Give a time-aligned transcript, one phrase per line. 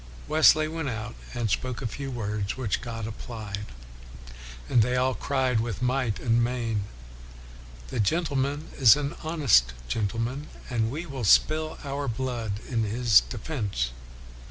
[0.27, 3.67] 'Wesley went out and" spoke a few words, which God applied,"
[4.67, 6.85] and they all cried with might and main,"
[7.91, 13.91] The gentleman is an honest gentleman, and we will spill our blood in his defense."